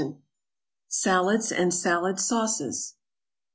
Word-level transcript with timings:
SALADS 0.87 1.51
AND 1.51 1.71
SALAD 1.75 2.19
SAUCES. 2.19 2.95